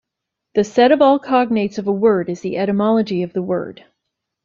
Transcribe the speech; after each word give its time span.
The 0.55 0.63
set 0.63 0.91
of 0.91 0.99
all 1.03 1.19
cognates 1.19 1.77
of 1.77 1.85
a 1.87 1.91
word 1.91 2.27
is 2.27 2.41
the 2.41 2.57
etymology 2.57 3.21
of 3.21 3.33
the 3.33 3.43
word. 3.43 3.85